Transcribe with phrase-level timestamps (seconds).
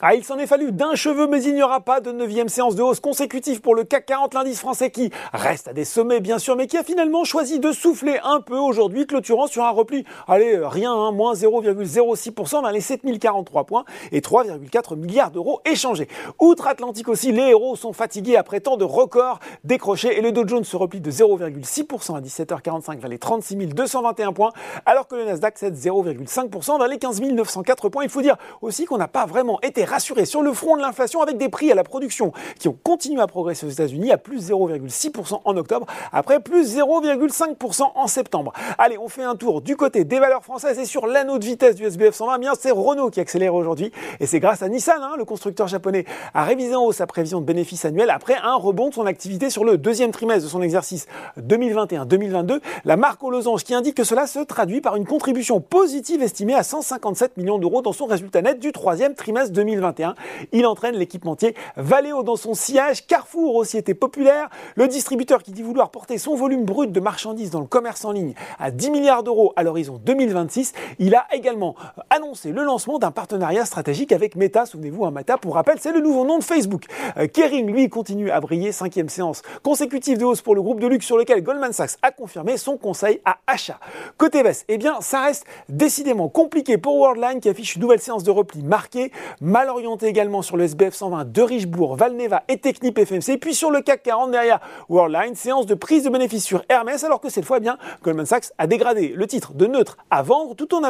[0.00, 2.76] Ah, il s'en est fallu d'un cheveu, mais il n'y aura pas de neuvième séance
[2.76, 6.38] de hausse consécutive pour le CAC 40, l'indice français qui reste à des sommets bien
[6.38, 10.04] sûr, mais qui a finalement choisi de souffler un peu aujourd'hui, clôturant sur un repli.
[10.28, 16.06] Allez, rien, hein, moins 0,06% vers les 7043 points et 3,4 milliards d'euros échangés.
[16.38, 20.62] Outre-Atlantique aussi, les héros sont fatigués après tant de records décrochés et le Dow Jones
[20.62, 24.52] se replie de 0,6% à 17h45 vers les 36 221 points,
[24.86, 28.04] alors que le Nasdaq cède 0,5% vers les 15 904 points.
[28.04, 31.22] Il faut dire aussi qu'on n'a pas vraiment été rassuré sur le front de l'inflation
[31.22, 34.50] avec des prix à la production qui ont continué à progresser aux États-Unis à plus
[34.50, 38.52] 0,6% en octobre après plus 0,5% en septembre.
[38.78, 41.74] Allez, on fait un tour du côté des valeurs françaises et sur l'anneau de vitesse
[41.74, 45.02] du SBF 120, eh bien c'est Renault qui accélère aujourd'hui et c'est grâce à Nissan,
[45.02, 48.54] hein, le constructeur japonais, a révisé en haut sa prévision de bénéfices annuels après un
[48.54, 51.06] rebond de son activité sur le deuxième trimestre de son exercice
[51.40, 52.60] 2021-2022.
[52.84, 56.54] La marque aux losanges qui indique que cela se traduit par une contribution positive estimée
[56.54, 60.14] à 157 millions d'euros dans son résultat net du troisième trimestre 2021.
[60.52, 63.06] Il entraîne l'équipementier Valeo dans son sillage.
[63.06, 64.48] Carrefour aussi était populaire.
[64.74, 68.12] Le distributeur qui dit vouloir porter son volume brut de marchandises dans le commerce en
[68.12, 70.72] ligne à 10 milliards d'euros à l'horizon 2026.
[70.98, 71.74] Il a également
[72.10, 74.66] annoncé le lancement d'un partenariat stratégique avec Meta.
[74.66, 76.84] Souvenez-vous, un Meta, pour rappel, c'est le nouveau nom de Facebook.
[77.16, 78.72] Euh, Kering, lui, continue à briller.
[78.72, 82.10] Cinquième séance consécutive de hausse pour le groupe de luxe sur lequel Goldman Sachs a
[82.10, 83.78] confirmé son conseil à achat.
[84.16, 88.24] Côté baisse, eh bien, ça reste décidément compliqué pour Worldline qui affiche une nouvelle séance
[88.24, 92.98] de repli marquée, mal orienté également sur le SBF 120 de Richebourg, Valneva et Technip
[92.98, 93.38] FMC.
[93.38, 97.20] Puis sur le CAC 40 derrière Worldline, séance de prise de bénéfices sur Hermès, alors
[97.20, 100.54] que cette fois, eh bien, Goldman Sachs a dégradé le titre de neutre à vendre
[100.54, 100.80] tout en,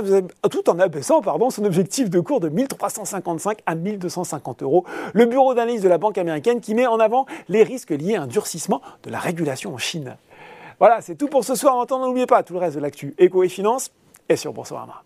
[0.50, 4.84] tout en abaissant pardon, son objectif de cours de 1355 à 1250 euros.
[5.12, 8.22] Le bureau d'analyse de la banque américaine qui met en avant les risques liés à
[8.22, 10.16] un durcissement de la régulation en Chine.
[10.78, 11.74] Voilà, c'est tout pour ce soir.
[11.74, 13.90] En attendant, n'oubliez pas tout le reste de l'actu éco et finance
[14.28, 15.02] est sur Boursorama.